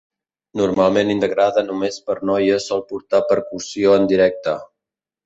[0.59, 4.57] Normalment integrada només per noies sol portar percussió en directe.